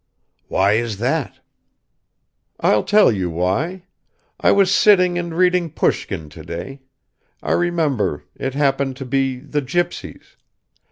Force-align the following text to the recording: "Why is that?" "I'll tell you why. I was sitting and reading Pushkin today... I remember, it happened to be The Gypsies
"Why 0.47 0.71
is 0.73 0.97
that?" 0.97 1.41
"I'll 2.59 2.83
tell 2.83 3.11
you 3.11 3.29
why. 3.29 3.83
I 4.39 4.51
was 4.51 4.73
sitting 4.73 5.19
and 5.19 5.31
reading 5.35 5.69
Pushkin 5.69 6.27
today... 6.27 6.81
I 7.43 7.51
remember, 7.51 8.23
it 8.35 8.55
happened 8.55 8.97
to 8.97 9.05
be 9.05 9.37
The 9.41 9.61
Gypsies 9.61 10.37